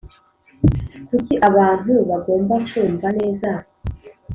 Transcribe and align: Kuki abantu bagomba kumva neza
Kuki 1.07 1.33
abantu 1.49 1.93
bagomba 2.09 2.55
kumva 2.67 3.07
neza 3.19 3.49